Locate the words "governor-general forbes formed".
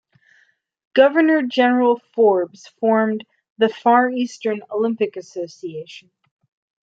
0.95-3.23